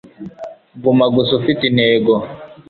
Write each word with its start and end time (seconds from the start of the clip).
Guma 0.83 1.05
gusa 1.15 1.31
ufite 1.39 1.61
intego 1.69 2.11